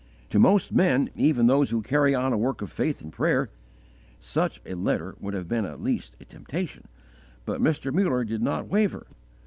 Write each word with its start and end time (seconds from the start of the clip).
To 0.31 0.39
most 0.39 0.71
men, 0.71 1.11
even 1.15 1.45
those 1.45 1.69
who 1.69 1.83
carry 1.83 2.15
on 2.15 2.33
a 2.33 2.37
work 2.39 2.63
of 2.63 2.71
faith 2.71 3.03
and 3.03 3.13
prayer, 3.13 3.51
such 4.19 4.59
a 4.65 4.73
letter 4.73 5.13
would 5.19 5.35
have 5.35 5.47
been 5.47 5.63
at 5.63 5.79
least 5.79 6.15
a 6.19 6.25
temptation. 6.25 6.85
But 7.45 7.61
Mr. 7.61 7.93
Muller 7.93 8.23
did 8.23 8.41
not 8.41 8.67
waver. 8.67 9.05